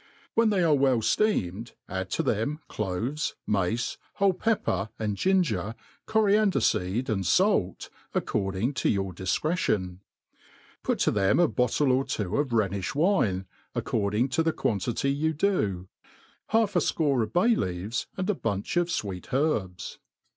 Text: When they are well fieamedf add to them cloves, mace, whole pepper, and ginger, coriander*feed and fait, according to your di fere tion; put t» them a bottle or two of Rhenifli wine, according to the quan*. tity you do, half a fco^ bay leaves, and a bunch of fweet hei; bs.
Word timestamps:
When 0.33 0.49
they 0.49 0.63
are 0.63 0.73
well 0.73 0.97
fieamedf 1.01 1.73
add 1.87 2.09
to 2.09 2.23
them 2.23 2.57
cloves, 2.67 3.35
mace, 3.45 3.99
whole 4.15 4.33
pepper, 4.33 4.89
and 4.97 5.15
ginger, 5.15 5.75
coriander*feed 6.07 7.07
and 7.07 7.23
fait, 7.23 7.87
according 8.15 8.73
to 8.73 8.89
your 8.89 9.13
di 9.13 9.25
fere 9.25 9.55
tion; 9.55 10.01
put 10.81 10.97
t» 11.01 11.11
them 11.11 11.37
a 11.39 11.47
bottle 11.47 11.91
or 11.91 12.03
two 12.03 12.37
of 12.37 12.49
Rhenifli 12.51 12.95
wine, 12.95 13.45
according 13.75 14.29
to 14.29 14.41
the 14.41 14.51
quan*. 14.53 14.79
tity 14.79 15.15
you 15.15 15.33
do, 15.33 15.87
half 16.47 16.75
a 16.75 16.79
fco^ 16.79 17.31
bay 17.31 17.53
leaves, 17.55 18.07
and 18.17 18.27
a 18.27 18.33
bunch 18.33 18.77
of 18.77 18.87
fweet 18.87 19.27
hei; 19.27 19.67
bs. 19.67 19.99